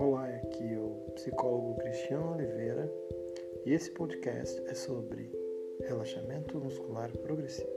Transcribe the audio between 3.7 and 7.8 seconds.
esse podcast é sobre relaxamento muscular progressivo.